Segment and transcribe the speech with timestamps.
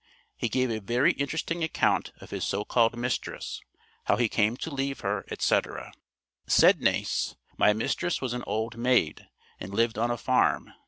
[0.35, 3.61] He gave a very interesting account of his so called mistress,
[4.05, 5.93] how he came to leave her, etc.
[6.47, 9.27] Said Nace: "My mistress was an old maid,
[9.59, 10.73] and lived on a farm.